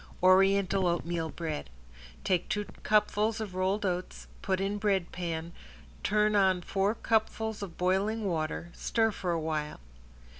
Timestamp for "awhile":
9.31-9.79